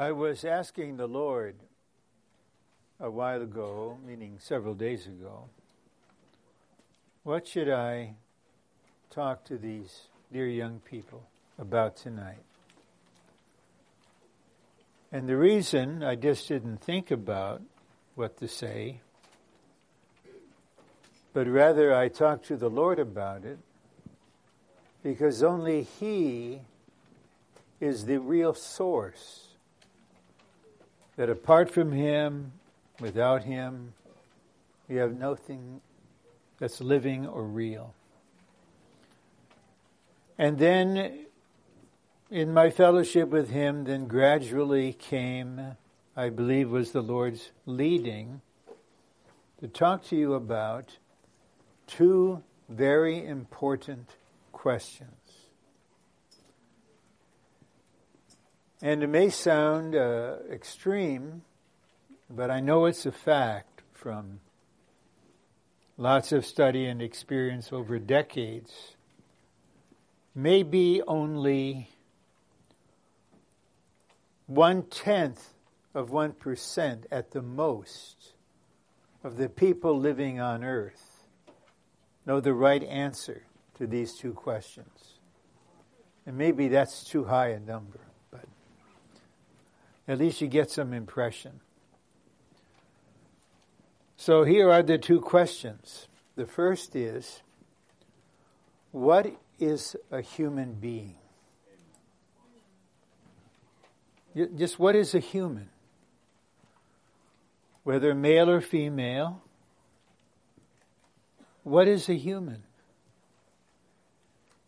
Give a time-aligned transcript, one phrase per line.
[0.00, 1.56] I was asking the Lord
[2.98, 5.50] a while ago, meaning several days ago,
[7.22, 8.14] what should I
[9.10, 11.24] talk to these dear young people
[11.58, 12.42] about tonight?
[15.12, 17.60] And the reason I just didn't think about
[18.14, 19.02] what to say,
[21.34, 23.58] but rather I talked to the Lord about it,
[25.02, 26.62] because only He
[27.80, 29.48] is the real source.
[31.20, 32.52] That apart from Him,
[32.98, 33.92] without Him,
[34.88, 35.82] we have nothing
[36.58, 37.92] that's living or real.
[40.38, 41.26] And then
[42.30, 45.76] in my fellowship with Him, then gradually came,
[46.16, 48.40] I believe was the Lord's leading,
[49.60, 50.96] to talk to you about
[51.86, 54.08] two very important
[54.52, 55.19] questions.
[58.82, 61.42] And it may sound uh, extreme,
[62.30, 64.40] but I know it's a fact from
[65.98, 68.96] lots of study and experience over decades.
[70.34, 71.90] Maybe only
[74.46, 75.52] one tenth
[75.94, 78.32] of 1% at the most
[79.22, 81.26] of the people living on earth
[82.24, 83.42] know the right answer
[83.76, 85.18] to these two questions.
[86.24, 88.00] And maybe that's too high a number.
[90.10, 91.60] At least you get some impression.
[94.16, 96.08] So here are the two questions.
[96.34, 97.42] The first is
[98.90, 101.14] what is a human being?
[104.34, 105.68] Just what is a human?
[107.84, 109.44] Whether male or female,
[111.62, 112.64] what is a human?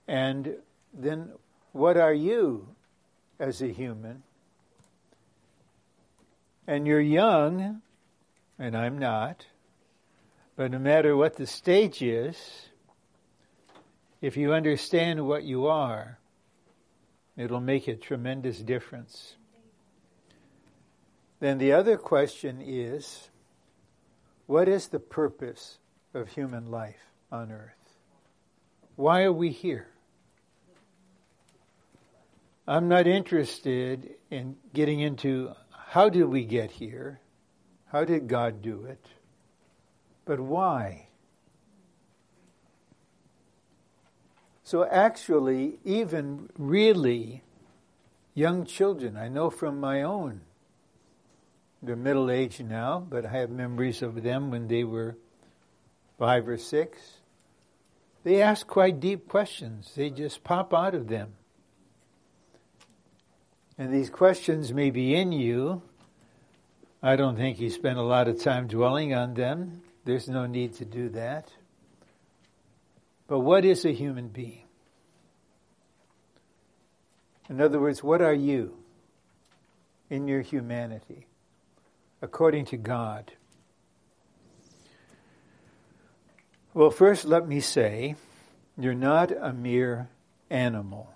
[0.07, 0.59] And
[0.95, 1.33] then
[1.73, 2.69] what are you
[3.41, 4.23] as a human?
[6.67, 7.83] And you're young,
[8.59, 9.47] and I'm not,
[10.57, 12.69] but no matter what the stage is,
[14.20, 16.19] if you understand what you are,
[17.36, 19.36] it'll make a tremendous difference.
[21.41, 23.31] Then the other question is
[24.47, 25.79] what is the purpose
[26.15, 27.73] of human life on earth?
[28.95, 29.89] Why are we here?
[32.69, 35.53] I'm not interested in getting into
[35.92, 37.20] how did we get here?
[37.89, 39.08] How did God do it?
[40.25, 41.08] But why?
[44.64, 47.42] So, actually, even really
[48.33, 50.41] young children, I know from my own,
[51.83, 55.19] they're middle aged now, but I have memories of them when they were
[56.19, 57.19] five or six.
[58.24, 61.35] They ask quite deep questions, they just pop out of them.
[63.79, 65.83] And these questions may be in you.
[67.03, 69.83] I don't think you spend a lot of time dwelling on them.
[70.05, 71.51] There's no need to do that.
[73.27, 74.65] But what is a human being?
[77.49, 78.77] In other words, what are you
[80.11, 81.27] in your humanity
[82.21, 83.33] according to God?
[86.75, 88.15] Well, first, let me say,
[88.79, 90.09] you're not a mere
[90.49, 91.11] animal.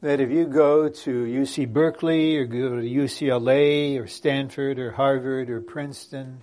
[0.00, 5.50] That if you go to UC Berkeley or go to UCLA or Stanford or Harvard
[5.50, 6.42] or Princeton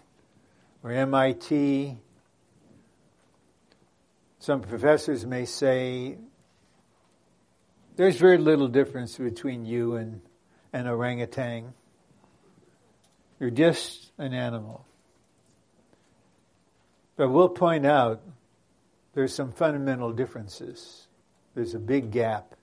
[0.84, 1.98] or MIT,
[4.40, 6.18] some professors may say
[7.96, 10.22] there's very little difference between you and
[10.72, 11.74] an orangutan.
[13.40, 14.86] You're just an animal.
[17.16, 18.22] But we'll point out
[19.16, 21.08] there's some fundamental differences.
[21.56, 22.54] There's a big gap.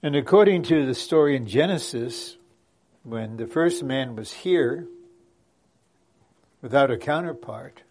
[0.00, 2.36] And according to the story in Genesis,
[3.02, 4.86] when the first man was here
[6.62, 7.82] without a counterpart,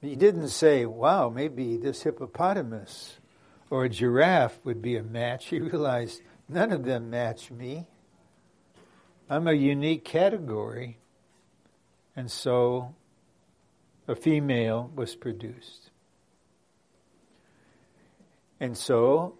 [0.00, 3.16] he didn't say, wow, maybe this hippopotamus
[3.68, 5.46] or a giraffe would be a match.
[5.50, 7.86] He realized none of them match me.
[9.28, 10.98] I'm a unique category.
[12.14, 12.94] And so
[14.06, 15.90] a female was produced.
[18.60, 19.38] And so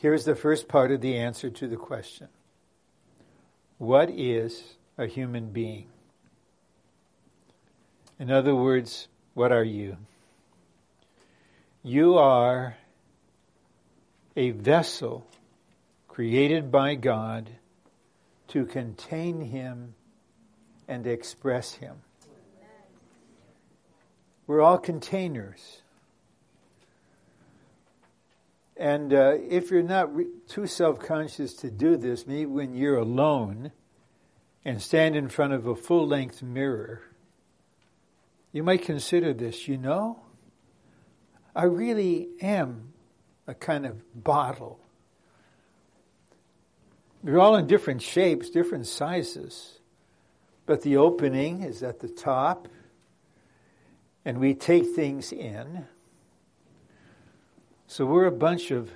[0.00, 2.28] Here's the first part of the answer to the question
[3.76, 4.62] What is
[4.96, 5.88] a human being?
[8.18, 9.98] In other words, what are you?
[11.82, 12.76] You are
[14.36, 15.26] a vessel
[16.08, 17.50] created by God
[18.48, 19.94] to contain Him
[20.88, 21.96] and express Him.
[24.46, 25.79] We're all containers.
[28.80, 32.96] And uh, if you're not re- too self conscious to do this, maybe when you're
[32.96, 33.72] alone
[34.64, 37.02] and stand in front of a full length mirror,
[38.52, 40.22] you might consider this, you know,
[41.54, 42.94] I really am
[43.46, 44.80] a kind of bottle.
[47.22, 49.78] We're all in different shapes, different sizes,
[50.64, 52.66] but the opening is at the top,
[54.24, 55.84] and we take things in.
[57.90, 58.88] So we're a bunch of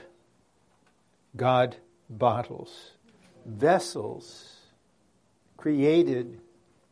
[1.37, 1.75] God
[2.09, 2.93] bottles,
[3.45, 4.59] vessels
[5.57, 6.39] created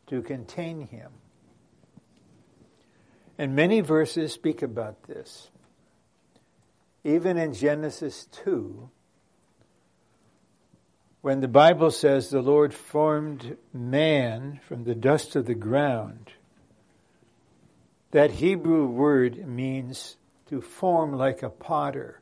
[0.07, 1.13] to contain Him.
[3.37, 5.49] And many verses speak about this.
[7.05, 8.89] Even in Genesis 2,
[11.21, 16.33] when the Bible says the Lord formed man from the dust of the ground,
[18.11, 20.17] that Hebrew word means
[20.53, 22.21] to form like a potter.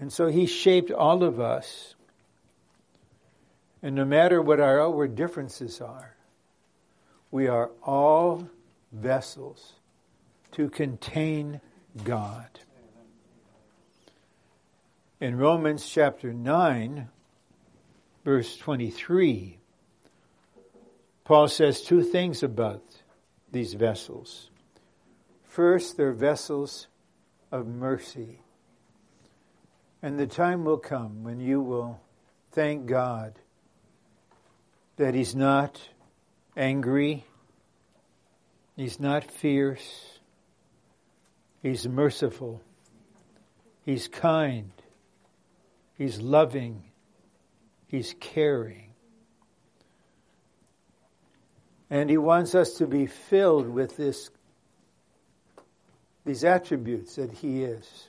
[0.00, 1.94] And so he shaped all of us.
[3.80, 6.16] And no matter what our outward differences are,
[7.30, 8.48] we are all
[8.90, 9.74] vessels
[10.50, 11.60] to contain
[12.02, 12.48] God.
[15.20, 17.08] In Romans chapter 9,
[18.24, 19.58] verse 23,
[21.22, 22.82] Paul says two things about
[23.52, 24.48] these vessels.
[25.52, 26.86] First, they're vessels
[27.50, 28.40] of mercy.
[30.00, 32.00] And the time will come when you will
[32.52, 33.38] thank God
[34.96, 35.78] that He's not
[36.56, 37.26] angry,
[38.76, 40.20] He's not fierce,
[41.60, 42.62] He's merciful,
[43.84, 44.72] He's kind,
[45.98, 46.82] He's loving,
[47.88, 48.94] He's caring.
[51.90, 54.30] And He wants us to be filled with this
[56.24, 58.08] these attributes that He is.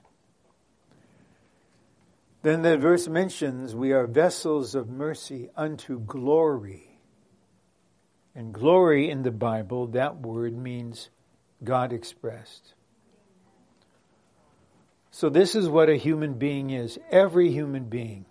[2.43, 6.99] Then the verse mentions we are vessels of mercy unto glory.
[8.35, 11.09] And glory in the Bible, that word means
[11.63, 12.73] God expressed.
[15.11, 16.97] So, this is what a human being is.
[17.11, 18.25] Every human being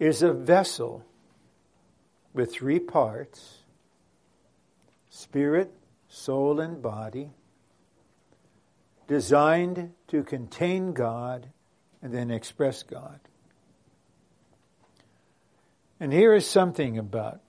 [0.00, 1.04] is a vessel
[2.34, 3.58] with three parts
[5.08, 5.72] spirit,
[6.08, 7.30] soul, and body
[9.10, 11.48] designed to contain God
[12.00, 13.18] and then express God.
[15.98, 17.40] And here is something about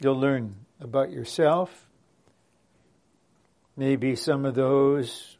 [0.00, 1.70] you'll learn about yourself.
[3.76, 5.36] Maybe some of those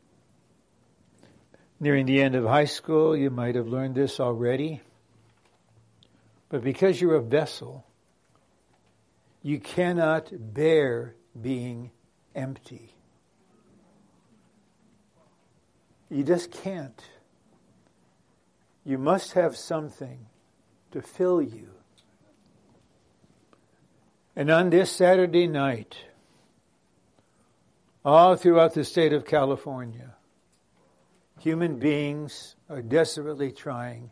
[1.80, 4.80] nearing the end of high school, you might have learned this already.
[6.48, 7.84] But because you're a vessel,
[9.42, 11.90] you cannot bear being
[12.36, 12.94] empty.
[16.10, 17.00] You just can't.
[18.84, 20.26] You must have something
[20.90, 21.70] to fill you.
[24.34, 25.96] And on this Saturday night,
[28.04, 30.14] all throughout the state of California,
[31.38, 34.10] human beings are desperately trying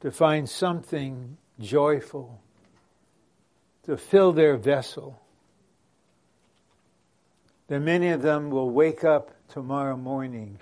[0.00, 2.42] to find something joyful
[3.84, 5.22] to fill their vessel.
[7.68, 10.58] That many of them will wake up tomorrow morning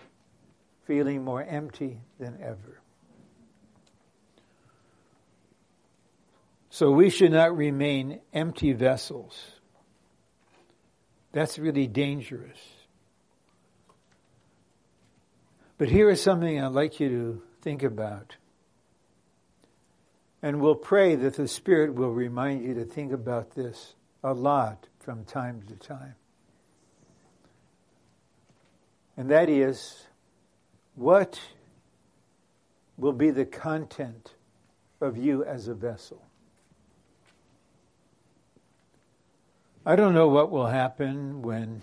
[0.89, 2.81] feeling more empty than ever.
[6.71, 9.39] So we should not remain empty vessels.
[11.33, 12.59] That's really dangerous.
[15.77, 18.37] But here is something I'd like you to think about.
[20.41, 24.89] And we'll pray that the Spirit will remind you to think about this a lot
[25.01, 26.15] from time to time.
[29.19, 30.08] And that is
[30.99, 31.41] what
[32.97, 34.35] will be the content
[35.01, 36.21] of you as a vessel?
[39.87, 41.83] I don't know what will happen when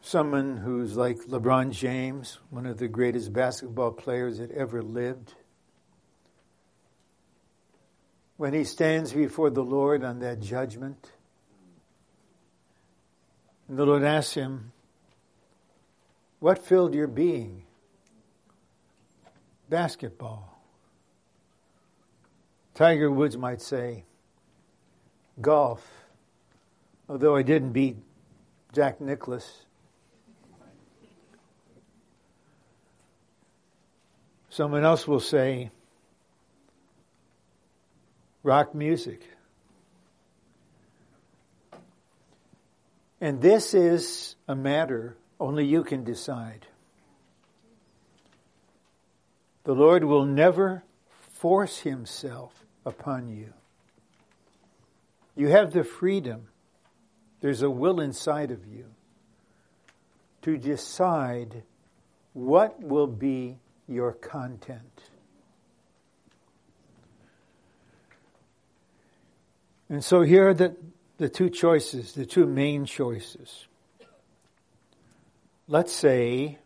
[0.00, 5.34] someone who's like LeBron James, one of the greatest basketball players that ever lived,
[8.36, 11.10] when he stands before the Lord on that judgment,
[13.68, 14.70] and the Lord asks him,
[16.40, 17.62] what filled your being?
[19.68, 20.56] Basketball.
[22.74, 24.04] Tiger Woods might say,
[25.40, 25.84] golf.
[27.08, 27.96] Although I didn't beat
[28.72, 29.64] Jack Nicklaus.
[34.50, 35.70] Someone else will say,
[38.42, 39.22] rock music.
[43.20, 46.66] And this is a matter only you can decide.
[49.64, 50.84] The Lord will never
[51.32, 53.52] force himself upon you.
[55.34, 56.48] You have the freedom.
[57.40, 58.86] There's a will inside of you
[60.42, 61.62] to decide
[62.32, 65.02] what will be your content.
[69.88, 70.76] And so here are the,
[71.18, 73.66] the two choices, the two main choices.
[75.68, 76.58] Let's say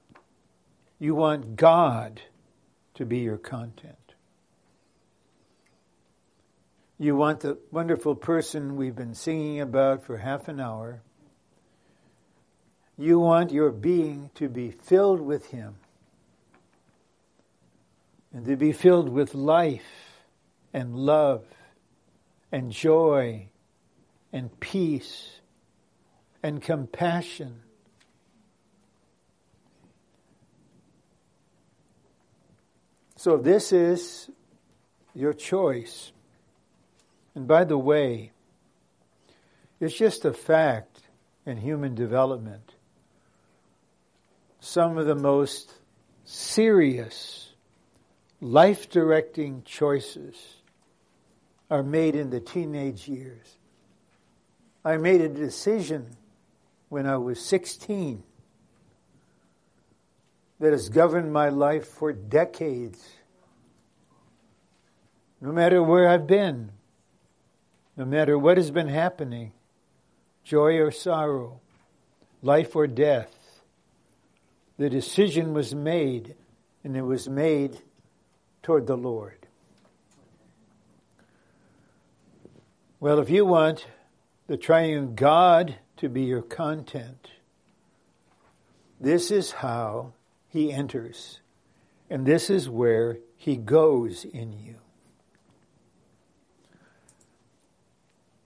[0.98, 2.20] you want God
[2.94, 3.96] to be your content.
[6.98, 11.00] You want the wonderful person we've been singing about for half an hour.
[12.98, 15.76] You want your being to be filled with Him
[18.34, 20.20] and to be filled with life
[20.74, 21.46] and love
[22.52, 23.48] and joy
[24.30, 25.40] and peace
[26.42, 27.62] and compassion.
[33.22, 34.30] So, this is
[35.14, 36.10] your choice.
[37.34, 38.32] And by the way,
[39.78, 41.02] it's just a fact
[41.44, 42.76] in human development.
[44.58, 45.74] Some of the most
[46.24, 47.52] serious
[48.40, 50.36] life directing choices
[51.70, 53.58] are made in the teenage years.
[54.82, 56.16] I made a decision
[56.88, 58.22] when I was 16
[60.60, 63.02] that has governed my life for decades.
[65.40, 66.70] No matter where I've been,
[67.96, 69.52] no matter what has been happening,
[70.44, 71.60] joy or sorrow,
[72.42, 73.34] life or death,
[74.76, 76.34] the decision was made,
[76.84, 77.78] and it was made
[78.62, 79.46] toward the Lord.
[82.98, 83.86] Well, if you want
[84.46, 87.30] the triune God to be your content,
[89.00, 90.12] this is how
[90.50, 91.40] he enters,
[92.10, 94.76] and this is where he goes in you.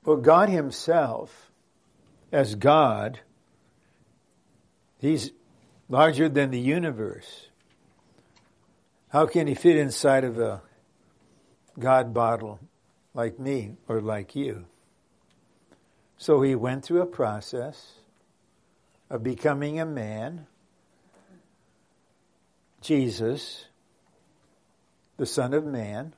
[0.05, 1.51] Well, God Himself,
[2.31, 3.21] as God,
[4.99, 5.31] He's
[5.89, 7.49] larger than the universe.
[9.09, 10.61] How can He fit inside of a
[11.79, 12.61] God bottle?
[13.15, 14.67] like me or like you.
[16.19, 17.95] So he went through a process
[19.09, 20.47] of becoming a man,
[22.85, 23.65] Jesus,
[25.17, 26.15] the Son of Man.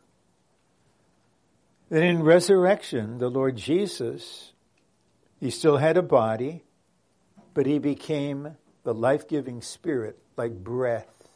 [1.89, 4.53] Then in resurrection, the Lord Jesus,
[5.39, 6.65] he still had a body,
[7.55, 11.29] but he became the life giving spirit like breath.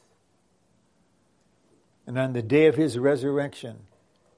[2.07, 3.87] And on the day of his resurrection,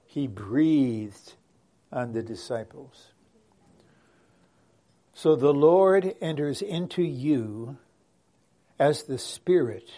[0.05, 1.35] he breathed
[1.91, 3.13] on the disciples.
[5.15, 7.79] So the Lord enters into you
[8.79, 9.89] as the Spirit.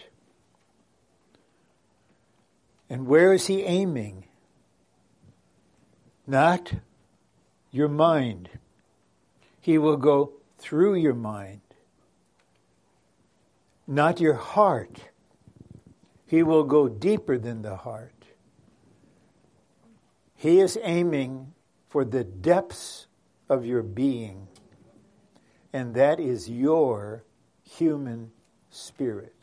[2.94, 4.26] And where is he aiming?
[6.28, 6.74] Not
[7.72, 8.48] your mind.
[9.60, 11.62] He will go through your mind.
[13.88, 15.08] Not your heart.
[16.24, 18.26] He will go deeper than the heart.
[20.36, 21.52] He is aiming
[21.88, 23.08] for the depths
[23.48, 24.46] of your being,
[25.72, 27.24] and that is your
[27.68, 28.30] human
[28.70, 29.33] spirit.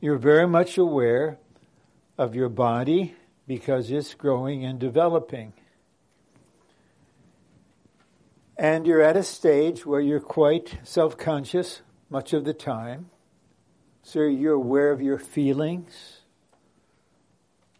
[0.00, 1.38] You're very much aware
[2.16, 3.16] of your body
[3.48, 5.54] because it's growing and developing.
[8.56, 13.10] And you're at a stage where you're quite self conscious much of the time.
[14.02, 16.20] So you're aware of your feelings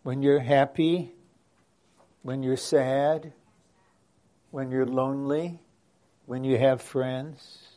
[0.03, 1.13] when you're happy,
[2.23, 3.33] when you're sad,
[4.51, 5.61] when you're lonely,
[6.27, 7.68] when you have friends.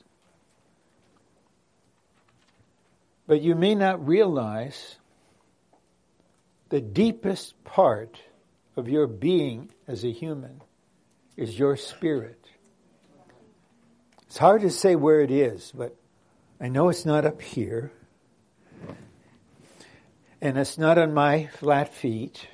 [3.32, 4.98] But you may not realize
[6.68, 8.20] the deepest part
[8.76, 10.62] of your being as a human
[11.38, 12.46] is your spirit.
[14.24, 15.96] It's hard to say where it is, but
[16.60, 17.94] I know it's not up here
[20.42, 22.50] and it's not on my flat feet.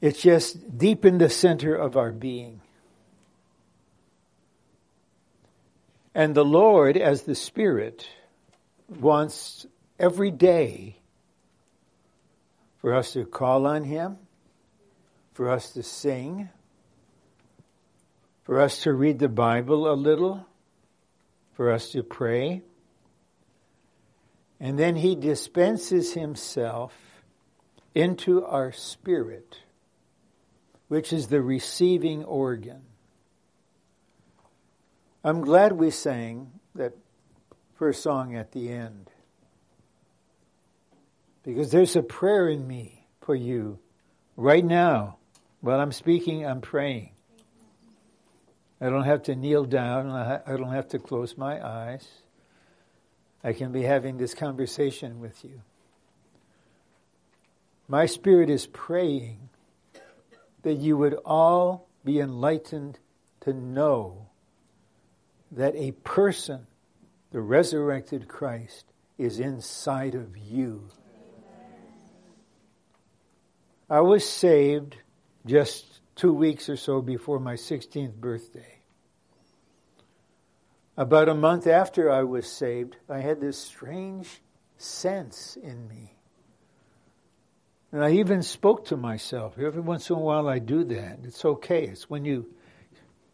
[0.00, 2.60] It's just deep in the center of our being.
[6.14, 8.06] And the Lord, as the Spirit,
[8.88, 9.66] wants
[9.98, 10.96] every day
[12.78, 14.18] for us to call on Him,
[15.32, 16.48] for us to sing,
[18.44, 20.46] for us to read the Bible a little,
[21.54, 22.62] for us to pray.
[24.60, 26.94] And then he dispenses himself
[27.94, 29.58] into our spirit
[30.92, 32.82] which is the receiving organ.
[35.24, 36.94] I'm glad we sang that
[37.74, 39.08] first song at the end.
[41.44, 43.78] Because there's a prayer in me for you
[44.36, 45.18] right now.
[45.60, 47.10] While I'm speaking, I'm praying.
[48.80, 50.10] I don't have to kneel down.
[50.10, 52.08] I don't have to close my eyes.
[53.44, 55.62] I can be having this conversation with you.
[57.86, 59.50] My spirit is praying
[60.62, 62.98] that you would all be enlightened
[63.42, 64.26] to know
[65.52, 66.66] that a person,
[67.30, 68.86] the resurrected Christ,
[69.18, 70.88] is inside of you.
[73.88, 74.96] I was saved
[75.44, 78.78] just two weeks or so before my 16th birthday.
[80.96, 84.40] About a month after I was saved, I had this strange
[84.78, 86.14] sense in me.
[87.92, 89.58] And I even spoke to myself.
[89.58, 91.20] Every once in a while I do that.
[91.24, 91.84] It's okay.
[91.84, 92.46] It's when you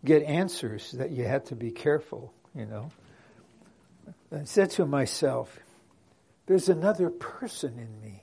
[0.04, 2.90] get answers that you have to be careful, you know.
[4.32, 5.58] I said to myself,
[6.46, 8.22] there's another person in me.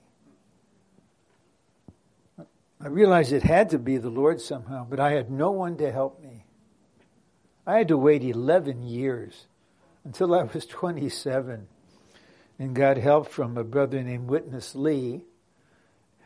[2.82, 5.92] I realized it had to be the Lord somehow, but I had no one to
[5.92, 6.46] help me.
[7.66, 9.48] I had to wait 11 years
[10.04, 11.68] until I was 27
[12.60, 15.24] and got help from a brother named Witness Lee.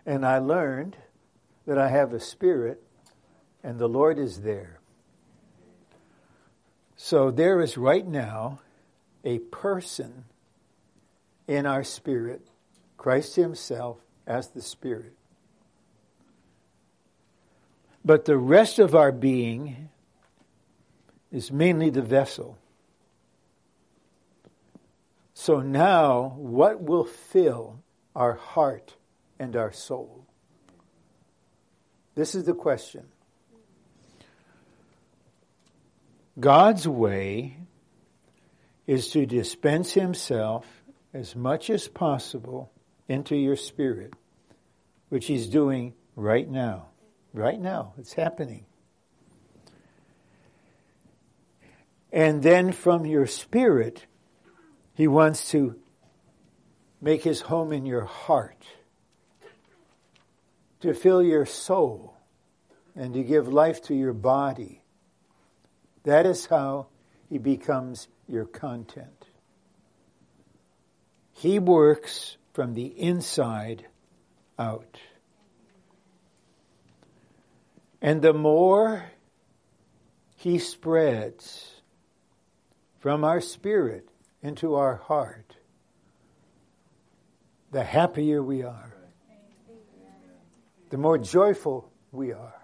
[0.05, 0.97] And I learned
[1.65, 2.83] that I have a spirit
[3.63, 4.78] and the Lord is there.
[7.01, 8.59] So there is right now
[9.23, 10.25] a person
[11.47, 12.45] in our spirit,
[12.97, 15.13] Christ Himself as the Spirit.
[18.03, 19.87] But the rest of our being
[21.31, 22.57] is mainly the vessel.
[25.33, 27.79] So now, what will fill
[28.13, 28.95] our heart
[29.39, 30.25] and our soul?
[32.15, 33.05] This is the question.
[36.39, 37.57] God's way
[38.87, 40.65] is to dispense Himself
[41.13, 42.71] as much as possible
[43.07, 44.13] into your spirit,
[45.09, 46.87] which He's doing right now.
[47.33, 48.65] Right now, it's happening.
[52.11, 54.05] And then from your spirit,
[54.95, 55.75] He wants to
[57.01, 58.65] make His home in your heart,
[60.81, 62.15] to fill your soul,
[62.95, 64.81] and to give life to your body.
[66.03, 66.87] That is how
[67.29, 69.25] He becomes your content.
[71.33, 73.85] He works from the inside
[74.57, 74.99] out.
[78.01, 79.05] And the more
[80.35, 81.81] He spreads
[82.99, 84.09] from our spirit
[84.41, 85.55] into our heart,
[87.71, 88.93] the happier we are,
[90.89, 92.58] the more joyful we are.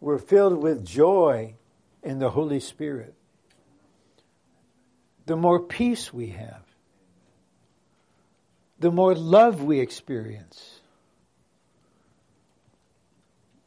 [0.00, 1.54] We're filled with joy
[2.02, 3.14] in the Holy Spirit.
[5.26, 6.64] The more peace we have,
[8.78, 10.80] the more love we experience.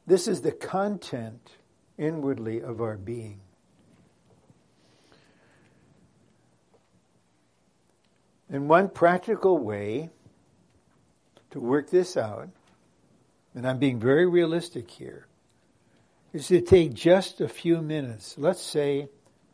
[0.07, 1.51] This is the content
[1.97, 3.39] inwardly of our being.
[8.49, 10.09] And one practical way
[11.51, 12.49] to work this out,
[13.55, 15.27] and I'm being very realistic here,
[16.33, 19.07] is to take just a few minutes, let's say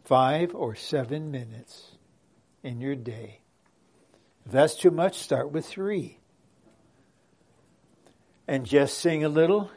[0.06, 1.98] five or seven minutes
[2.64, 3.42] in your day.
[4.46, 6.20] If that's too much, start with three.
[8.48, 9.70] And just sing a little,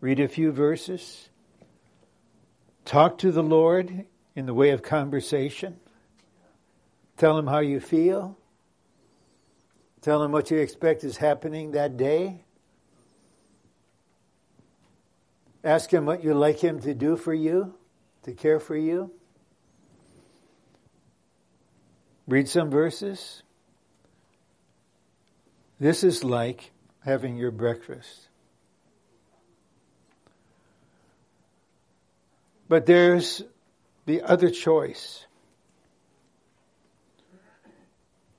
[0.00, 1.30] read a few verses,
[2.84, 5.78] talk to the Lord in the way of conversation,
[7.16, 8.36] tell Him how you feel,
[10.02, 12.45] tell Him what you expect is happening that day.
[15.66, 17.74] Ask Him what you'd like Him to do for you,
[18.22, 19.10] to care for you.
[22.28, 23.42] Read some verses.
[25.80, 28.28] This is like having your breakfast.
[32.68, 33.42] But there's
[34.04, 35.26] the other choice.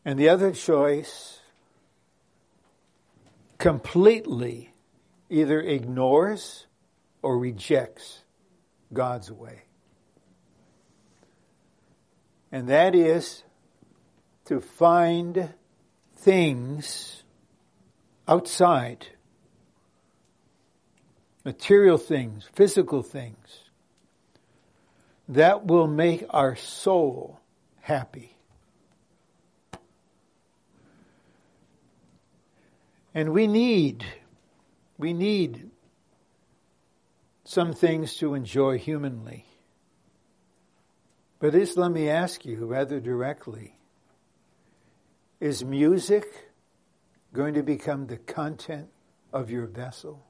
[0.05, 1.41] And the other choice
[3.57, 4.71] completely
[5.29, 6.66] either ignores
[7.27, 8.23] or rejects
[8.93, 9.63] God's way.
[12.53, 13.43] And that is
[14.45, 15.53] to find
[16.15, 17.23] things
[18.29, 19.07] outside,
[21.43, 23.65] material things, physical things,
[25.27, 27.41] that will make our soul
[27.81, 28.37] happy.
[33.13, 34.05] And we need
[34.97, 35.69] We need
[37.47, 39.45] some things to enjoy humanly.
[41.39, 43.77] But this, let me ask you rather directly
[45.39, 46.25] is music
[47.31, 48.89] going to become the content
[49.31, 50.25] of your vessel?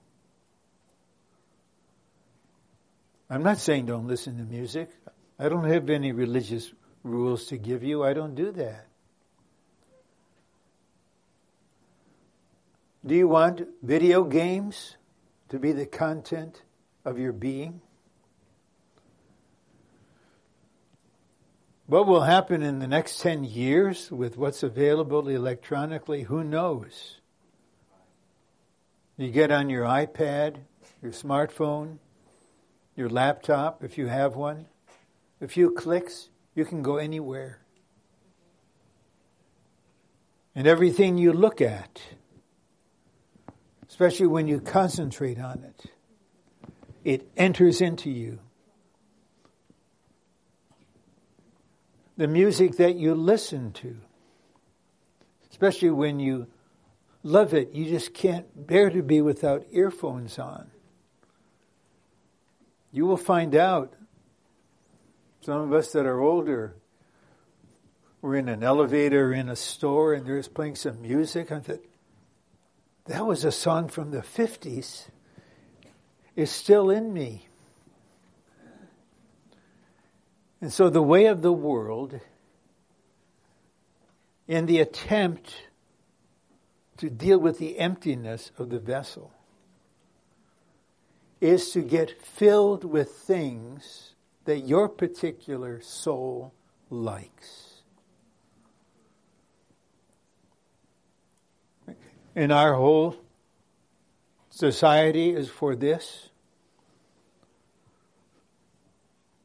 [3.32, 4.92] I'm not saying don't listen to music.
[5.40, 8.04] I don't have any religious rules to give you.
[8.04, 8.86] I don't do that.
[13.04, 14.98] Do you want video games
[15.50, 16.62] to be the content
[17.08, 17.80] of your being?
[21.86, 26.24] What will happen in the next 10 years with what's available electronically?
[26.24, 27.22] Who knows?
[29.16, 30.58] You get on your iPad,
[31.02, 32.00] your smartphone,
[32.98, 34.66] your laptop, if you have one,
[35.40, 37.60] a few clicks, you can go anywhere.
[40.54, 42.02] And everything you look at,
[43.88, 45.90] especially when you concentrate on it,
[47.08, 48.40] it enters into you.
[52.18, 53.96] the music that you listen to,
[55.52, 56.48] especially when you
[57.24, 60.72] love it, you just can't bear to be without earphones on.
[62.92, 63.94] You will find out,
[65.42, 66.76] some of us that are older,
[68.22, 71.52] we're in an elevator in a store and there's playing some music.
[71.52, 71.86] I thought,
[73.06, 75.10] that was a song from the 50s.
[76.38, 77.48] It's still in me.
[80.62, 82.20] And so the way of the world,
[84.48, 85.54] in the attempt
[86.98, 89.34] to deal with the emptiness of the vessel,
[91.42, 94.14] is to get filled with things
[94.46, 96.54] that your particular soul
[96.90, 97.68] likes.
[102.36, 103.16] in our whole
[104.58, 106.30] society is for this.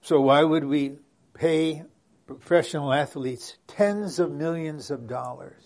[0.01, 0.97] So why would we
[1.35, 1.83] pay
[2.27, 5.63] professional athletes tens of millions of dollars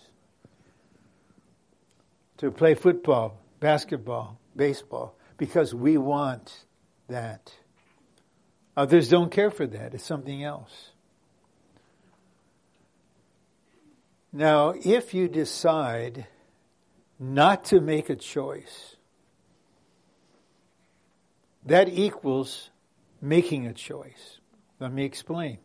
[2.38, 6.64] to play football, basketball, baseball, because we want
[7.08, 7.54] that.
[8.76, 9.94] Others don't care for that.
[9.94, 10.90] It's something else.
[14.32, 16.26] Now, if you decide
[17.18, 18.95] not to make a choice,
[21.66, 22.70] that equals
[23.20, 24.38] making a choice.
[24.78, 25.58] Let me explain.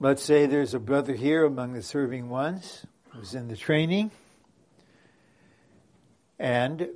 [0.00, 4.10] Let's say there's a brother here among the serving ones who's in the training,
[6.38, 6.88] and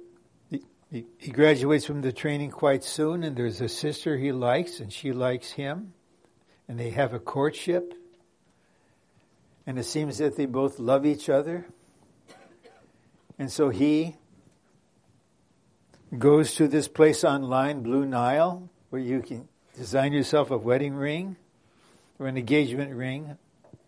[0.91, 5.13] he, graduates from the training quite soon, and there's a sister he likes, and she
[5.13, 5.93] likes him,
[6.69, 7.95] and they have a courtship,
[9.67, 11.67] and it seems that they both love each other.
[13.39, 14.17] And so he
[16.19, 21.37] goes to this place online, Blue Nile, where you can design yourself a wedding ring
[22.19, 23.37] or an engagement ring.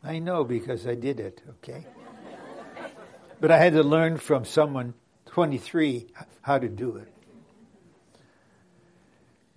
[0.03, 1.87] I know because I did it, okay?
[3.41, 4.95] but I had to learn from someone
[5.27, 6.07] 23
[6.43, 7.13] how to do it.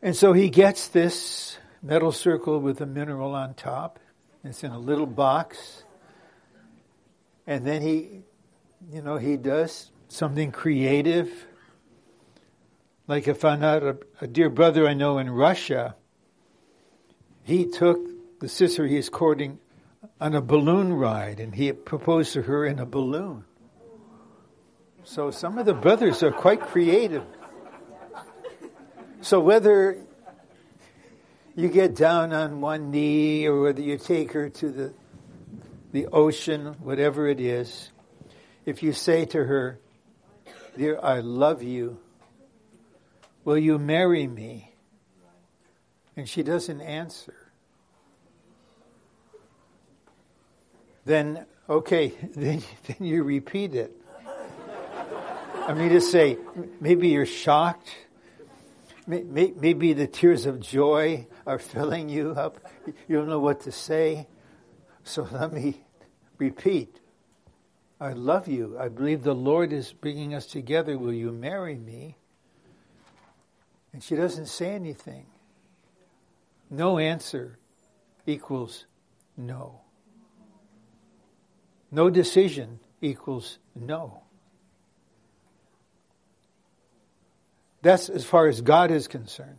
[0.02, 4.00] And so he gets this metal circle with a mineral on top.
[4.44, 5.84] It's in a little box.
[7.46, 8.22] And then he,
[8.92, 11.32] you know, he does something creative
[13.12, 15.98] like I not a, a dear brother I know in Russia,
[17.44, 18.00] he took
[18.40, 19.60] the sister he is courting
[20.22, 23.44] on a balloon ride and he proposed to her in a balloon.
[25.04, 27.26] So some of the brothers are quite creative.
[29.20, 29.98] So whether
[31.54, 34.94] you get down on one knee or whether you take her to the
[35.92, 37.92] the ocean, whatever it is,
[38.66, 39.82] if you say to her,
[40.78, 42.00] Dear, I love you,
[43.44, 44.74] Will you marry me?
[46.16, 47.36] And she doesn't answer.
[51.06, 53.96] Then, okay, then, then you repeat it.
[55.68, 56.38] I mean, to say,
[56.80, 57.90] maybe you're shocked.
[59.08, 62.60] Maybe the tears of joy are filling you up.
[63.08, 64.28] You don't know what to say.
[65.04, 65.82] So let me
[66.38, 67.00] repeat.
[68.00, 68.78] I love you.
[68.80, 70.98] I believe the Lord is bringing us together.
[70.98, 72.18] Will you marry me?
[73.94, 75.26] And she doesn't say anything.
[76.70, 77.58] No answer
[78.26, 78.86] equals
[79.36, 79.82] no.
[81.92, 84.22] No decision equals no.
[87.82, 89.58] That's as far as God is concerned.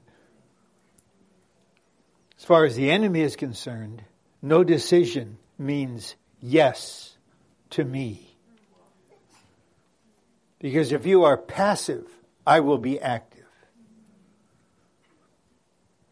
[2.38, 4.02] As far as the enemy is concerned,
[4.40, 7.16] no decision means yes
[7.70, 8.36] to me.
[10.58, 12.06] Because if you are passive,
[12.46, 13.31] I will be active.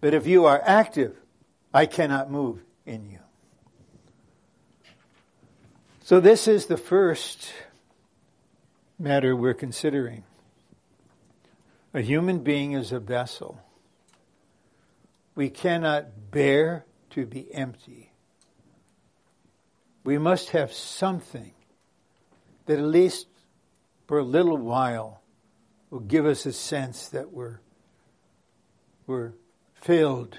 [0.00, 1.16] But if you are active,
[1.72, 3.18] I cannot move in you.
[6.02, 7.52] So, this is the first
[8.98, 10.24] matter we're considering.
[11.94, 13.60] A human being is a vessel.
[15.34, 18.12] We cannot bear to be empty.
[20.04, 21.52] We must have something
[22.66, 23.26] that at least
[24.06, 25.22] for a little while
[25.90, 27.60] will give us a sense that we're,
[29.06, 29.32] we're
[29.80, 30.38] filled.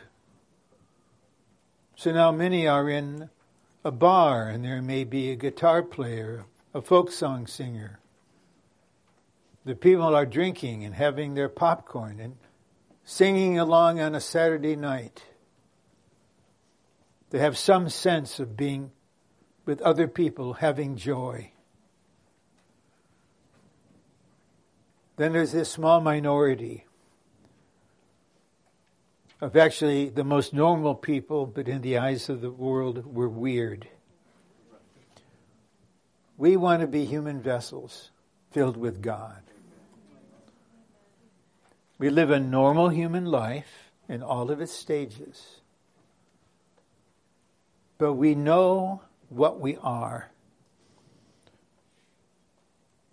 [1.95, 3.29] So now many are in
[3.83, 7.99] a bar and there may be a guitar player, a folk song singer.
[9.65, 12.37] The people are drinking and having their popcorn and
[13.03, 15.23] singing along on a Saturday night.
[17.29, 18.91] They have some sense of being
[19.65, 21.51] with other people, having joy.
[25.17, 26.85] Then there's this small minority
[29.41, 33.87] of actually the most normal people, but in the eyes of the world, we're weird.
[36.37, 38.11] We want to be human vessels
[38.51, 39.41] filled with God.
[41.97, 45.61] We live a normal human life in all of its stages.
[47.97, 50.31] But we know what we are.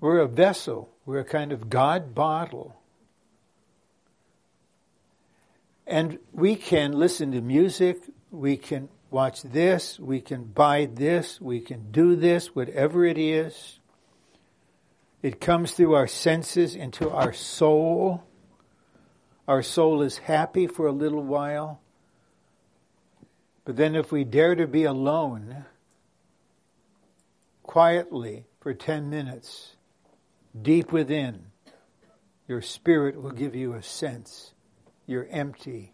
[0.01, 2.78] We're a vessel, we're a kind of God bottle
[5.89, 11.61] And we can listen to music, we can watch this, we can buy this, we
[11.61, 13.81] can do this, whatever it is.
[15.23, 18.23] It comes through our senses into our soul.
[19.49, 21.81] Our soul is happy for a little while.
[23.65, 25.65] But then, if we dare to be alone,
[27.63, 29.77] quietly for 10 minutes,
[30.61, 31.47] deep within,
[32.47, 34.53] your spirit will give you a sense
[35.09, 35.93] you're empty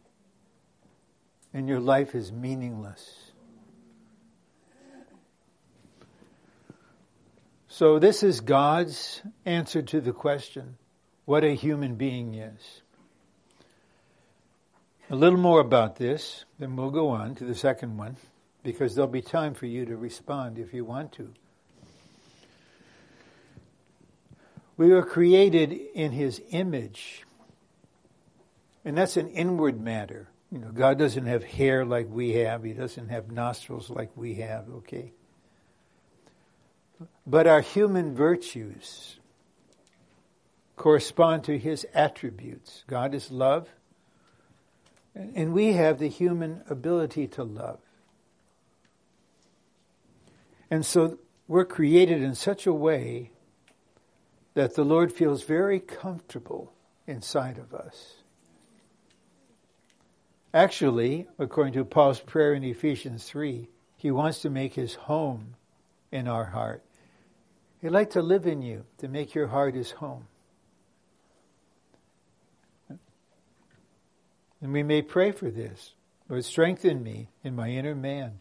[1.55, 3.31] and your life is meaningless.
[7.69, 10.77] So, this is God's answer to the question
[11.25, 12.83] what a human being is.
[15.11, 18.17] A little more about this, then we'll go on to the second one,
[18.63, 21.33] because there'll be time for you to respond if you want to.
[24.77, 27.25] We were created in His image.
[28.85, 30.29] And that's an inward matter.
[30.53, 32.63] You know, God doesn't have hair like we have.
[32.63, 35.13] He doesn't have nostrils like we have, okay?
[37.27, 39.19] But our human virtues
[40.77, 42.85] correspond to his attributes.
[42.87, 43.69] God is love,
[45.15, 47.81] and we have the human ability to love.
[50.71, 53.31] And so we're created in such a way
[54.55, 56.73] that the Lord feels very comfortable
[57.07, 58.24] inside of us.
[60.55, 65.57] Actually, according to Paul's prayer in Ephesians 3, he wants to make his home
[66.13, 66.85] in our heart.
[67.83, 70.29] He'd like to live in you, to make your heart his home.
[74.61, 75.95] And we may pray for this.
[76.29, 78.39] Lord, strengthen me in my inner man.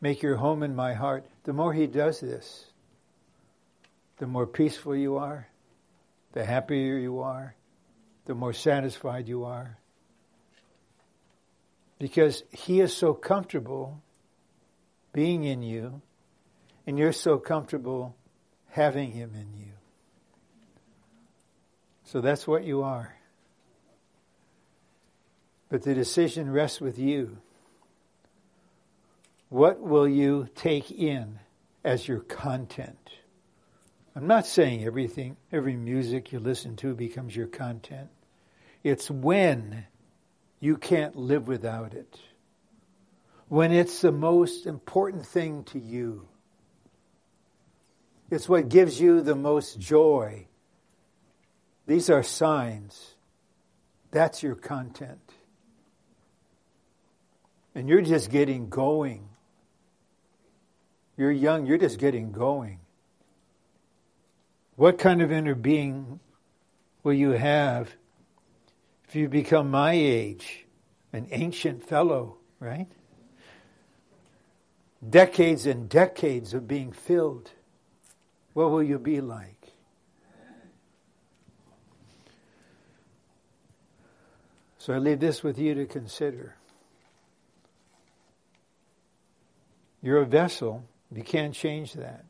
[0.00, 1.26] Make your home in my heart.
[1.42, 2.66] The more he does this,
[4.18, 5.48] the more peaceful you are,
[6.34, 7.56] the happier you are,
[8.26, 9.76] the more satisfied you are
[11.98, 14.02] because He is so comfortable
[15.12, 16.02] being in you,
[16.86, 18.14] and you're so comfortable
[18.70, 19.72] having Him in you.
[22.04, 23.16] So that's what you are.
[25.68, 27.38] But the decision rests with you.
[29.48, 31.40] What will you take in
[31.84, 33.10] as your content?
[34.14, 38.08] I'm not saying everything, every music you listen to becomes your content.
[38.82, 39.84] It's when
[40.66, 42.18] you can't live without it.
[43.48, 46.26] When it's the most important thing to you,
[48.32, 50.48] it's what gives you the most joy.
[51.86, 53.14] These are signs.
[54.10, 55.20] That's your content.
[57.76, 59.28] And you're just getting going.
[61.16, 62.80] You're young, you're just getting going.
[64.74, 66.18] What kind of inner being
[67.04, 67.94] will you have
[69.08, 70.66] if you become my age,
[71.12, 72.88] an ancient fellow, right?
[75.08, 77.50] Decades and decades of being filled,
[78.52, 79.72] what will you be like?
[84.78, 86.54] So I leave this with you to consider.
[90.00, 90.84] You're a vessel.
[91.12, 92.24] You can't change that.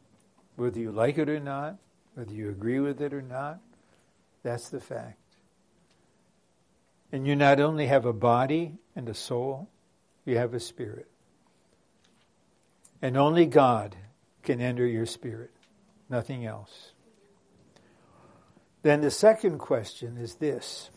[0.56, 1.76] Whether you like it or not,
[2.14, 3.60] Whether you agree with it or not,
[4.42, 5.18] that's the fact.
[7.12, 9.68] And you not only have a body and a soul,
[10.24, 11.08] you have a spirit.
[13.00, 13.96] And only God
[14.42, 15.50] can enter your spirit,
[16.08, 16.92] nothing else.
[18.82, 20.90] Then the second question is this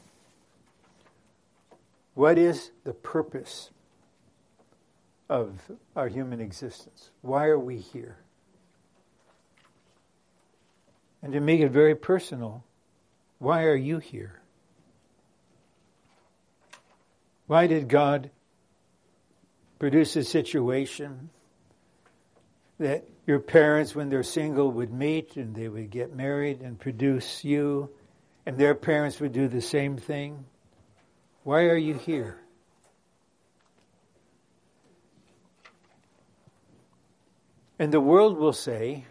[2.13, 3.71] What is the purpose
[5.29, 5.59] of
[5.95, 7.11] our human existence?
[7.21, 8.17] Why are we here?
[11.21, 12.63] And to make it very personal,
[13.39, 14.41] why are you here?
[17.49, 18.29] Why did God
[19.79, 21.31] produce a situation
[22.77, 27.43] that your parents, when they're single, would meet and they would get married and produce
[27.43, 27.89] you,
[28.45, 30.45] and their parents would do the same thing?
[31.41, 32.37] Why are you here?
[37.79, 39.05] And the world will say,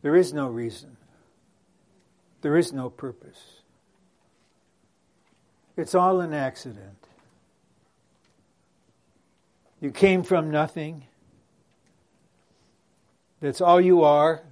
[0.00, 0.96] there is no reason.
[2.40, 3.59] There is no purpose.
[5.80, 6.98] It's all an accident.
[9.80, 11.06] You came from nothing.
[13.40, 14.42] That's all you are.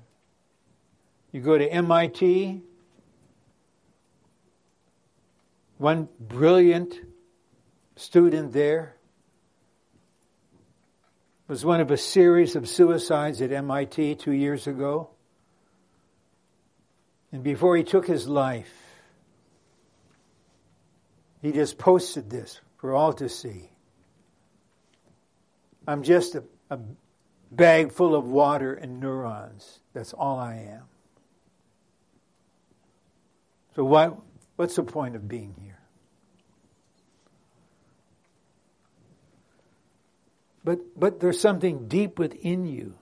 [1.30, 2.62] You go to MIT.
[5.76, 6.94] One brilliant
[7.96, 8.96] student there
[11.46, 15.10] was one of a series of suicides at MIT two years ago.
[17.32, 18.87] And before he took his life,
[21.40, 23.70] he just posted this for all to see.
[25.86, 26.78] I'm just a, a
[27.50, 29.80] bag full of water and neurons.
[29.94, 30.82] That's all I am.
[33.74, 34.10] So why,
[34.56, 35.78] what's the point of being here?
[40.64, 42.94] But, but there's something deep within you.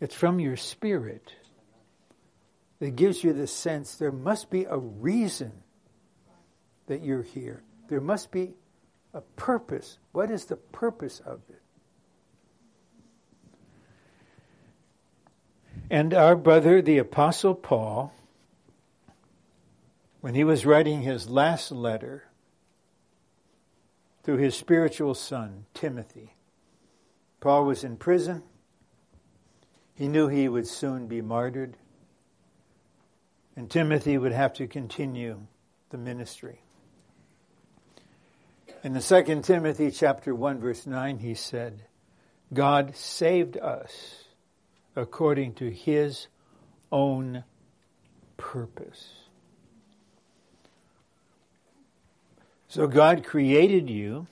[0.00, 1.32] It's from your spirit
[2.80, 5.52] that gives you the sense there must be a reason
[6.86, 7.62] that you're here.
[7.88, 8.54] There must be
[9.12, 9.98] a purpose.
[10.12, 11.60] What is the purpose of it?
[15.90, 18.12] And our brother, the Apostle Paul,
[20.20, 22.24] when he was writing his last letter
[24.24, 26.34] to his spiritual son, Timothy,
[27.40, 28.42] Paul was in prison.
[29.94, 31.76] He knew he would soon be martyred.
[33.54, 35.46] And Timothy would have to continue
[35.90, 36.60] the ministry.
[38.86, 41.82] In the second Timothy chapter 1 verse 9 he said,
[42.54, 44.26] God saved us
[44.94, 46.28] according to his
[46.92, 47.42] own
[48.36, 49.12] purpose.
[52.68, 54.28] So God created you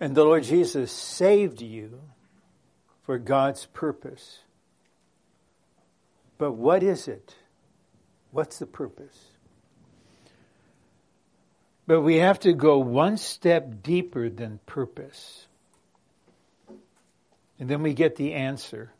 [0.00, 2.00] and the Lord Jesus saved you
[3.04, 4.40] for God's purpose.
[6.36, 7.36] But what is it?
[8.32, 9.27] What's the purpose?
[11.88, 15.46] But we have to go one step deeper than purpose.
[17.58, 18.92] And then we get the answer.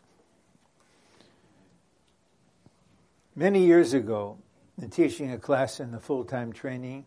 [3.36, 4.38] Many years ago,
[4.80, 7.04] in teaching a class in the full time training,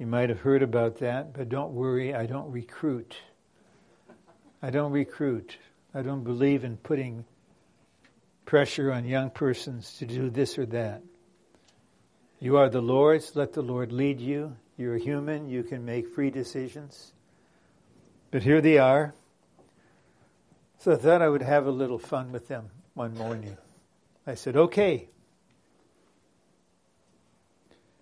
[0.00, 3.14] you might have heard about that, but don't worry, I don't recruit.
[4.60, 5.56] I don't recruit.
[5.94, 7.24] I don't believe in putting
[8.46, 11.02] pressure on young persons to do this or that.
[12.40, 14.56] You are the Lord's, let the Lord lead you.
[14.76, 17.12] You're human, you can make free decisions.
[18.30, 19.14] But here they are.
[20.78, 23.56] So I thought I would have a little fun with them one morning.
[24.26, 25.08] I said, okay.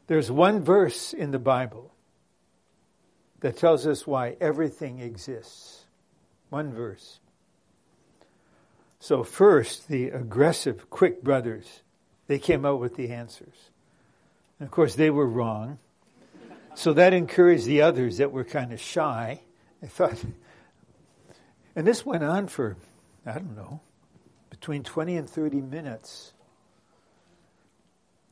[0.07, 1.93] There's one verse in the Bible
[3.41, 5.85] that tells us why everything exists.
[6.49, 7.19] One verse.
[9.01, 11.83] So, first, the aggressive, quick brothers,
[12.29, 13.71] they came out with the answers.
[14.61, 15.79] And of course, they were wrong.
[16.75, 19.41] So that encouraged the others that were kind of shy.
[19.83, 20.17] I thought,
[21.77, 22.77] and this went on for,
[23.27, 23.81] I don't know,
[24.51, 26.33] between 20 and 30 minutes.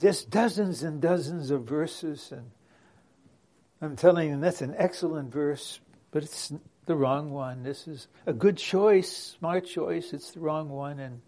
[0.01, 2.33] Just dozens and dozens of verses.
[2.33, 2.51] And
[3.83, 6.53] I'm telling you, that's an excellent verse, but it's
[6.87, 7.63] the wrong one.
[7.63, 10.13] This is a good choice, smart choice.
[10.13, 10.99] It's the wrong one.
[10.99, 11.21] And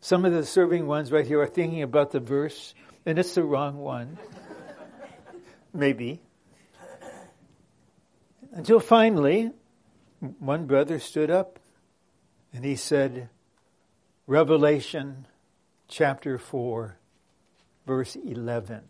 [0.00, 2.74] some of the serving ones right here are thinking about the verse,
[3.04, 4.18] and it's the wrong one.
[5.74, 6.22] Maybe.
[8.56, 9.50] Until finally,
[10.38, 11.58] one brother stood up
[12.54, 13.28] and he said,
[14.26, 15.26] Revelation
[15.88, 16.96] chapter 4,
[17.86, 18.84] verse 11.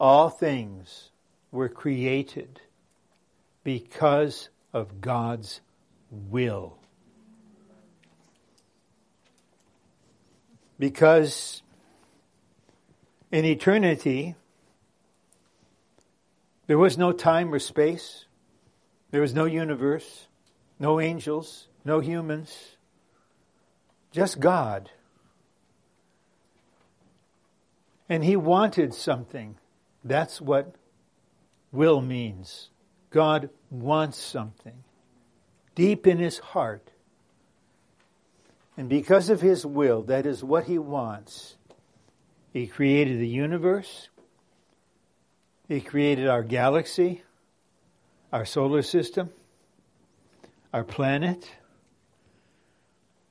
[0.00, 1.10] All things
[1.52, 2.60] were created
[3.62, 5.60] because of God's
[6.10, 6.78] will.
[10.80, 11.62] Because
[13.30, 14.34] in eternity,
[16.68, 18.26] there was no time or space.
[19.10, 20.28] There was no universe,
[20.78, 22.76] no angels, no humans,
[24.12, 24.90] just God.
[28.08, 29.56] And he wanted something.
[30.04, 30.74] That's what
[31.72, 32.70] will means.
[33.10, 34.84] God wants something
[35.74, 36.90] deep in his heart.
[38.76, 41.56] And because of his will, that is what he wants.
[42.52, 44.08] He created the universe.
[45.68, 47.22] He created our galaxy,
[48.32, 49.28] our solar system,
[50.72, 51.50] our planet,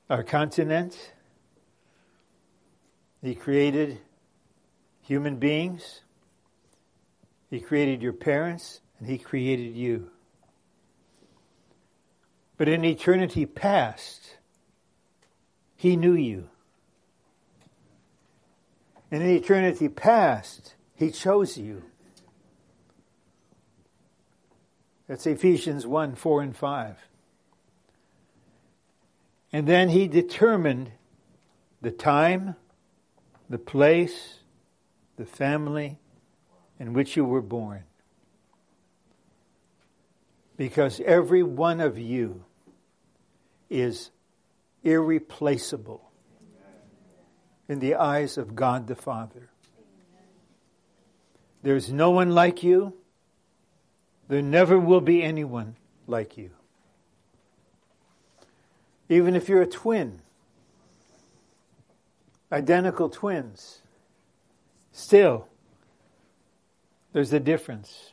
[0.08, 0.96] our continent.
[3.22, 3.98] He created
[5.02, 6.02] human beings.
[7.50, 10.10] He created your parents, and He created you.
[12.56, 14.36] But in eternity past,
[15.74, 16.48] He knew you.
[19.10, 21.82] In eternity past, He chose you.
[25.08, 26.96] That's Ephesians 1 4 and 5.
[29.52, 30.92] And then He determined
[31.80, 32.54] the time,
[33.48, 34.40] the place,
[35.16, 35.98] the family
[36.78, 37.84] in which you were born.
[40.58, 42.44] Because every one of you
[43.70, 44.10] is
[44.82, 46.10] irreplaceable
[47.68, 49.48] in the eyes of God the Father.
[51.62, 52.97] There's no one like you.
[54.28, 55.76] There never will be anyone
[56.06, 56.50] like you.
[59.08, 60.20] Even if you're a twin,
[62.52, 63.80] identical twins,
[64.92, 65.48] still,
[67.12, 68.12] there's a difference.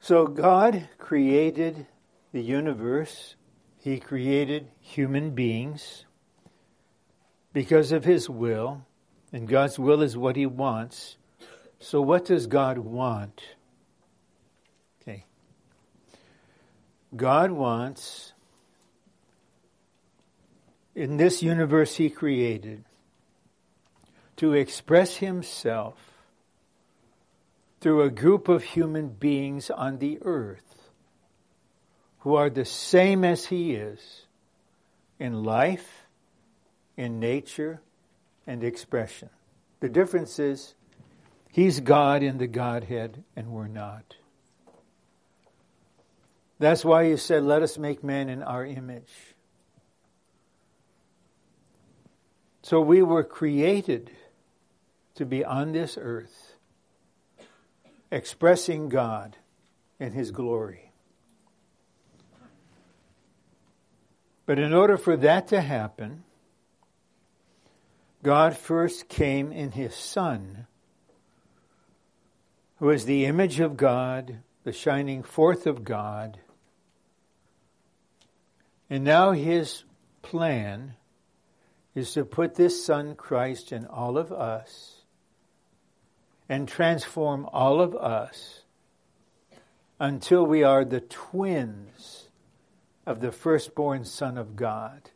[0.00, 1.86] So God created
[2.30, 3.34] the universe,
[3.80, 6.04] He created human beings
[7.52, 8.86] because of His will,
[9.32, 11.16] and God's will is what He wants.
[11.86, 13.44] So, what does God want?
[15.00, 15.24] Okay.
[17.14, 18.32] God wants,
[20.96, 22.82] in this universe He created,
[24.38, 25.94] to express Himself
[27.80, 30.90] through a group of human beings on the earth
[32.18, 34.26] who are the same as He is
[35.20, 36.02] in life,
[36.96, 37.80] in nature,
[38.44, 39.30] and expression.
[39.78, 40.74] The difference is
[41.56, 44.16] He's God in the Godhead, and we're not.
[46.58, 49.10] That's why you said, Let us make man in our image.
[52.60, 54.10] So we were created
[55.14, 56.56] to be on this earth,
[58.10, 59.38] expressing God
[59.98, 60.92] in His glory.
[64.44, 66.22] But in order for that to happen,
[68.22, 70.66] God first came in His Son,
[72.78, 76.38] who is the image of God, the shining forth of God.
[78.90, 79.84] And now His
[80.22, 80.94] plan
[81.94, 84.96] is to put this Son, Christ, in all of us
[86.48, 88.62] and transform all of us
[89.98, 92.28] until we are the twins
[93.06, 95.10] of the firstborn Son of God.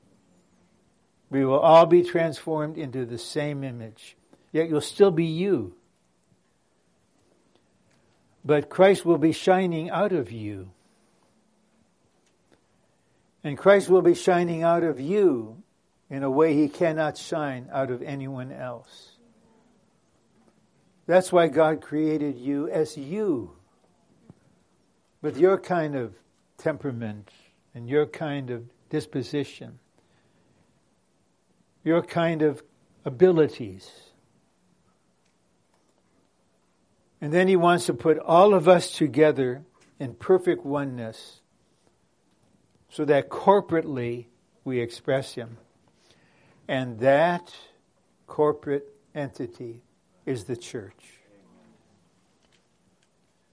[1.28, 4.16] We will all be transformed into the same image,
[4.50, 5.74] yet you'll still be you.
[8.44, 10.70] But Christ will be shining out of you.
[13.42, 15.62] And Christ will be shining out of you
[16.08, 19.12] in a way he cannot shine out of anyone else.
[21.06, 23.52] That's why God created you as you,
[25.22, 26.14] with your kind of
[26.56, 27.30] temperament
[27.74, 29.78] and your kind of disposition,
[31.82, 32.62] your kind of
[33.04, 33.90] abilities.
[37.20, 39.62] And then He wants to put all of us together
[39.98, 41.40] in perfect oneness
[42.88, 44.26] so that corporately
[44.64, 45.58] we express Him.
[46.66, 47.54] And that
[48.26, 49.82] corporate entity
[50.24, 51.18] is the church.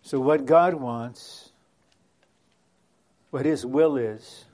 [0.02, 1.52] So, what God wants,
[3.32, 4.46] what His will is,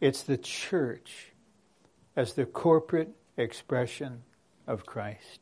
[0.00, 1.32] it's the church
[2.16, 4.22] as the corporate expression
[4.66, 5.41] of Christ.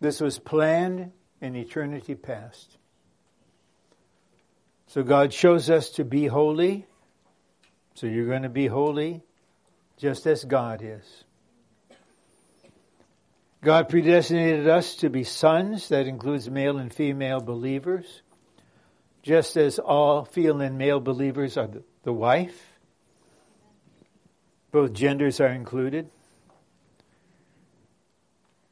[0.00, 2.76] This was planned in eternity past.
[4.86, 6.86] So God shows us to be holy.
[7.94, 9.22] So you're going to be holy
[9.98, 11.24] just as God is.
[13.60, 18.22] God predestinated us to be sons, that includes male and female believers,
[19.22, 22.72] just as all female and male believers are the, the wife.
[24.70, 26.08] Both genders are included.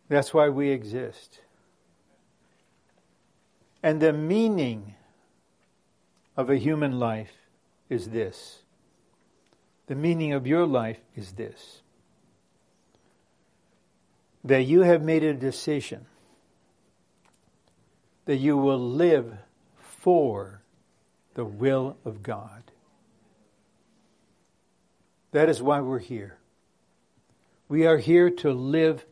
[0.08, 1.40] That's why we exist.
[3.82, 4.94] And the meaning
[6.36, 7.32] of a human life
[7.88, 8.62] is this.
[9.86, 11.82] The meaning of your life is this
[14.44, 16.06] that you have made a decision
[18.26, 19.38] that you will live
[19.76, 20.62] for
[21.34, 22.62] the will of God.
[25.32, 26.38] That is why we're here.
[27.68, 29.04] We are here to live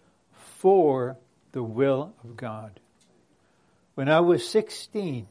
[0.64, 1.18] for
[1.52, 2.80] the will of God.
[3.96, 5.26] When I was 16,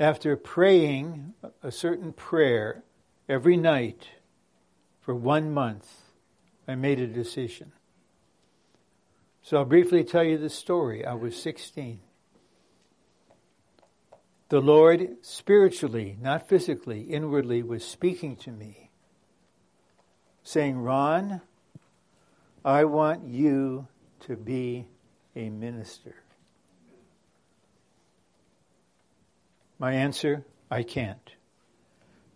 [0.00, 2.82] after praying a certain prayer
[3.28, 4.08] every night
[5.00, 5.88] for one month,
[6.66, 7.70] I made a decision.
[9.42, 11.06] So I'll briefly tell you the story.
[11.06, 12.00] I was 16.
[14.48, 18.90] The Lord, spiritually, not physically, inwardly, was speaking to me,
[20.42, 21.42] saying, Ron,
[22.64, 23.86] I want you
[24.20, 24.86] to be
[25.36, 26.14] a minister.
[29.78, 31.30] My answer, I can't.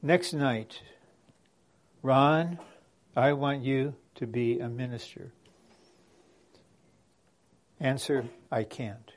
[0.02, 0.82] Next night,
[2.02, 2.58] Ron,
[3.16, 5.32] I want you to be a minister.
[7.80, 9.12] Answer, I can't.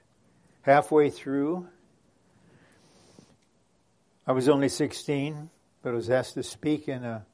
[0.62, 1.68] Halfway through,
[4.26, 5.50] I was only 16,
[5.82, 7.26] but I was asked to speak in a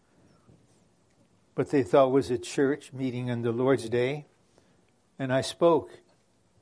[1.58, 4.28] what they thought was a church meeting on the Lord's Day,
[5.18, 5.90] and I spoke,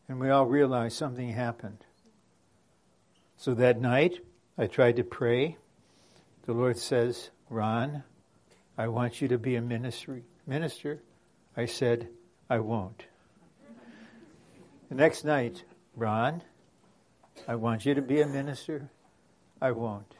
[0.08, 1.80] and we all realized something happened.
[3.36, 4.20] So that night,
[4.58, 5.58] I tried to pray.
[6.46, 8.04] The Lord says, Ron,
[8.78, 11.02] I want you to be a ministry minister.
[11.58, 12.08] I said,
[12.50, 13.04] I won't.
[14.88, 15.66] The next night,
[15.98, 16.42] Ron,
[17.50, 18.90] I want you to be a minister.
[19.62, 20.14] I won't.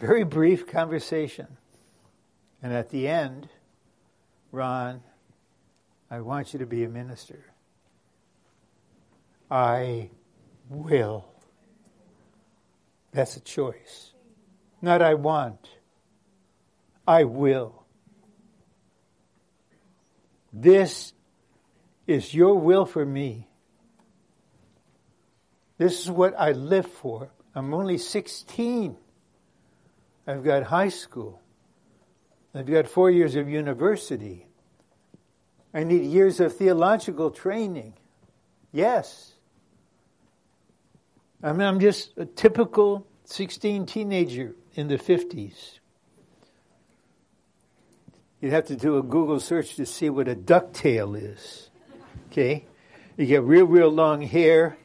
[0.00, 1.58] Very brief conversation.
[2.66, 3.48] And at the end,
[4.50, 5.00] Ron,
[6.10, 7.44] I want you to be a minister.
[9.48, 10.10] I
[10.68, 11.28] will.
[13.12, 14.10] That's a choice.
[14.82, 15.68] Not I want.
[17.06, 17.84] I will.
[20.52, 21.12] This
[22.08, 23.46] is your will for me.
[25.78, 27.30] This is what I live for.
[27.54, 28.96] I'm only 16.
[30.26, 31.40] I've got high school.
[32.56, 34.46] I've got four years of university.
[35.74, 37.92] I need years of theological training.
[38.72, 39.34] Yes.
[41.42, 45.80] I mean, I'm just a typical 16 teenager in the 50s.
[48.40, 51.68] You'd have to do a Google search to see what a ducktail is.
[52.30, 52.64] Okay?
[53.18, 54.78] You get real, real long hair,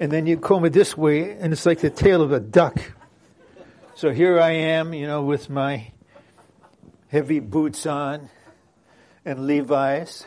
[0.00, 2.78] and then you comb it this way, and it's like the tail of a duck.
[3.94, 5.92] So here I am, you know, with my
[7.14, 8.28] heavy boots on
[9.24, 10.26] and Levi's.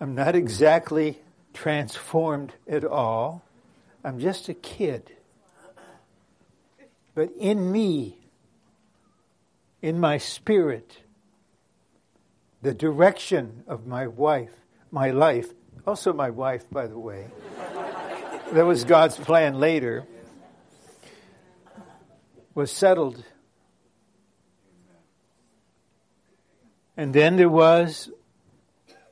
[0.00, 1.20] I'm not exactly
[1.52, 3.44] transformed at all.
[4.02, 5.12] I'm just a kid.
[7.14, 8.18] But in me,
[9.80, 10.98] in my spirit,
[12.62, 14.50] the direction of my wife,
[14.90, 15.50] my life,
[15.86, 17.28] also my wife, by the way,
[18.50, 20.04] that was God's plan later,
[22.56, 23.22] was settled.
[26.96, 28.10] And then there was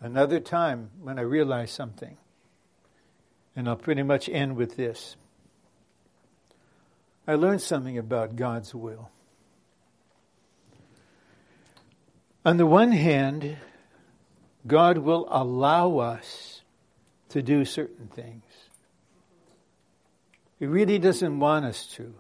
[0.01, 2.17] another time when I realized something.
[3.55, 5.17] And I'll pretty much end with this.
[7.27, 9.11] I learned something about God's will.
[12.45, 13.57] On the one hand,
[14.67, 16.63] God will allow us
[17.29, 18.43] to do certain things.
[20.59, 22.15] He really doesn't want us to.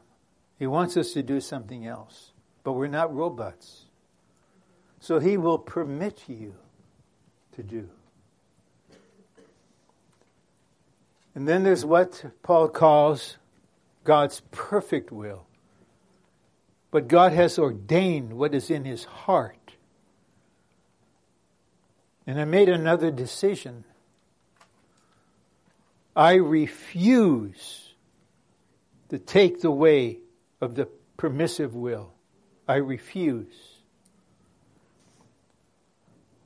[0.59, 2.33] He wants us to do something else.
[2.63, 3.87] But we're not robots.
[5.03, 6.55] So He will permit you
[7.57, 7.89] to do.
[11.35, 13.37] And then there's what Paul calls
[14.05, 15.45] God's perfect will.
[16.93, 19.73] But God has ordained what is in his heart.
[22.25, 23.83] And I made another decision.
[26.15, 27.95] I refuse
[29.09, 30.19] to take the way
[30.61, 30.87] of the
[31.17, 32.13] permissive will.
[32.69, 33.72] I refuse.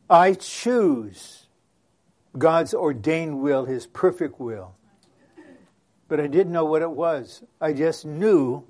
[0.08, 1.46] I choose
[2.36, 4.74] God's ordained will, His perfect will.
[6.08, 7.42] But I didn't know what it was.
[7.60, 8.64] I just knew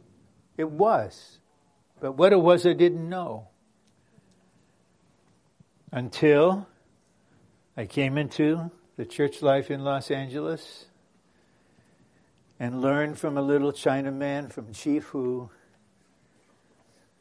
[0.56, 1.38] it was.
[2.00, 3.48] But what it was, I didn't know.
[5.92, 6.66] Until
[7.76, 10.86] I came into the church life in Los Angeles.
[12.58, 15.50] and learned from a little Chinaman from Chefoo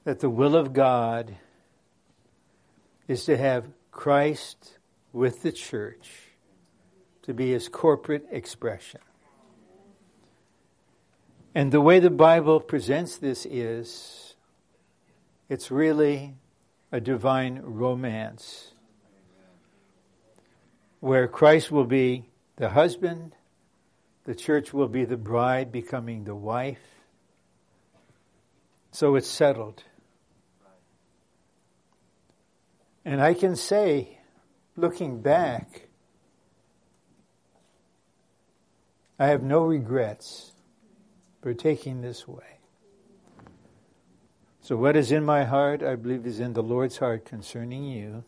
[0.04, 1.36] that the will of God
[3.08, 4.78] is to have Christ
[5.14, 6.12] with the church
[7.22, 9.00] to be his corporate expression.
[11.56, 14.36] And the way the Bible presents this is
[15.48, 16.36] it's really
[16.92, 18.74] a divine romance
[21.00, 22.26] where Christ will be
[22.58, 23.34] the husband,
[24.26, 26.84] the church will be the bride becoming the wife.
[28.92, 29.84] So it's settled.
[33.06, 34.18] And I can say,
[34.76, 35.88] looking back,
[39.20, 40.54] I have no regrets
[41.42, 42.58] for taking this way.
[44.60, 48.24] So, what is in my heart, I believe, is in the Lord's heart concerning you.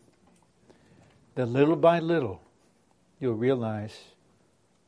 [1.34, 2.40] That little by little,
[3.18, 3.98] you'll realize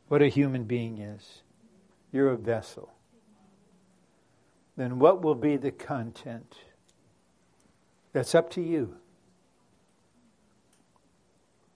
[0.06, 1.42] what a human being is.
[2.12, 2.92] You're a vessel.
[4.76, 6.54] Then, what will be the content?
[8.12, 8.99] That's up to you.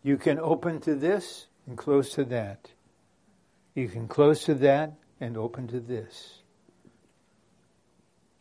[0.04, 2.70] You can open to this and close to that.
[3.74, 6.42] You can close to that and open to this.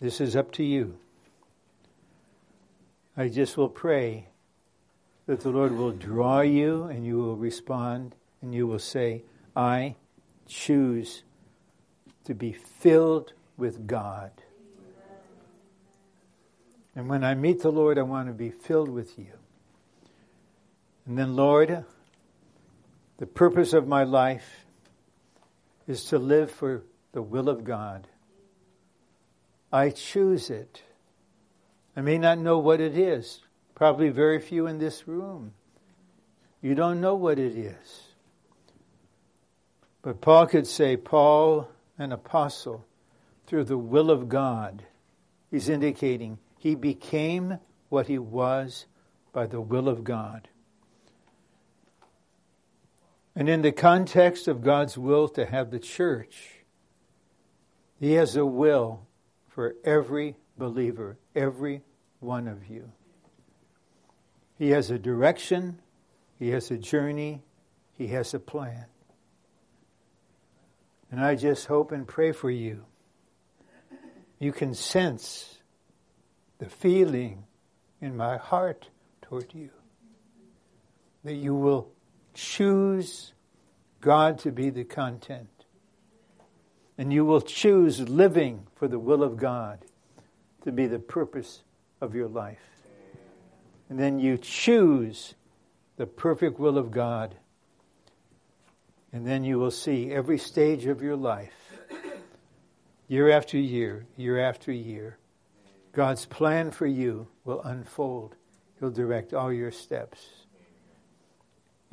[0.02, 0.98] This is up to you.
[3.16, 4.28] I just will pray
[5.26, 9.24] that the Lord will draw you and you will respond and you will say,
[9.56, 9.96] I
[10.48, 11.24] choose
[12.26, 14.32] to be filled with God.
[16.94, 19.32] And when I meet the Lord, I want to be filled with you.
[21.06, 21.84] And then, Lord,
[23.18, 24.66] the purpose of my life
[25.88, 28.08] is to live for the will of God.
[29.72, 30.82] I choose it.
[31.96, 33.42] I may not know what it is.
[33.76, 35.54] Probably very few in this room.
[36.62, 38.08] You don't know what it is.
[40.02, 42.86] But Paul could say, Paul, an apostle,
[43.48, 44.84] through the will of God,
[45.52, 48.86] he's indicating he became what he was
[49.34, 50.48] by the will of God.
[53.36, 56.64] And in the context of God's will to have the church,
[58.00, 59.08] He has a will
[59.48, 61.82] for every believer, every
[62.20, 62.92] one of you.
[64.58, 65.80] He has a direction,
[66.38, 67.42] He has a journey,
[67.98, 68.86] He has a plan.
[71.12, 72.86] And I just hope and pray for you.
[74.40, 75.60] You can sense
[76.58, 77.46] the feeling
[78.02, 78.90] in my heart
[79.22, 79.70] toward you
[81.24, 81.90] that you will
[82.34, 83.34] choose
[84.02, 85.50] God to be the content.
[86.98, 89.80] And you will choose living for the will of God
[90.64, 91.64] to be the purpose
[92.02, 92.60] of your life.
[93.90, 95.36] And then you choose
[95.98, 97.36] the perfect will of God.
[99.12, 101.54] And then you will see every stage of your life,
[103.08, 105.18] year after year, year after year,
[105.94, 108.36] God's plan for you will unfold.
[108.80, 110.43] He'll direct all your steps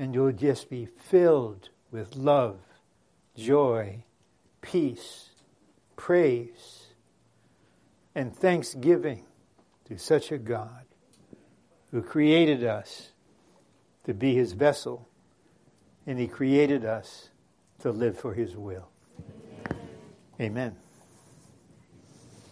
[0.00, 2.58] and you'll just be filled with love,
[3.36, 4.02] joy,
[4.62, 5.28] peace,
[5.94, 6.86] praise,
[8.14, 9.26] and thanksgiving
[9.84, 10.86] to such a God
[11.90, 13.10] who created us
[14.04, 15.06] to be his vessel,
[16.06, 17.28] and he created us
[17.80, 18.88] to live for his will.
[20.40, 20.76] Amen.